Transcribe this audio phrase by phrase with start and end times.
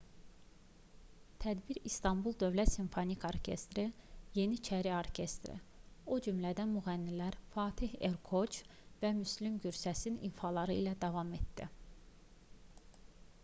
[1.41, 3.83] tədbir i̇stanbul dövlət simfonik orkestri
[4.37, 5.59] yeniçəri orkestri
[6.15, 8.59] o cümlədən müğənnilər fatih erkoç
[9.05, 11.69] və müslüm gursəsin ifaları ilə davam etdi